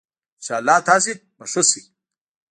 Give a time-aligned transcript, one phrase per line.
[0.37, 1.81] ان شاءاللّه تاسي به ښه سئ